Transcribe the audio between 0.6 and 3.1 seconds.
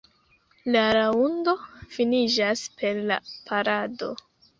La raŭndo finiĝas per